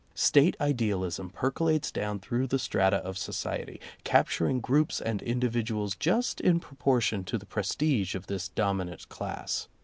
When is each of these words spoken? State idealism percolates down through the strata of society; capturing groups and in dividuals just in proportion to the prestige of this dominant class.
State 0.15 0.57
idealism 0.59 1.29
percolates 1.29 1.91
down 1.91 2.17
through 2.17 2.47
the 2.47 2.57
strata 2.57 2.95
of 3.05 3.19
society; 3.19 3.79
capturing 4.03 4.59
groups 4.59 4.99
and 4.99 5.21
in 5.21 5.39
dividuals 5.39 5.93
just 5.99 6.41
in 6.41 6.59
proportion 6.59 7.23
to 7.23 7.37
the 7.37 7.45
prestige 7.45 8.15
of 8.15 8.25
this 8.25 8.47
dominant 8.49 9.07
class. 9.09 9.67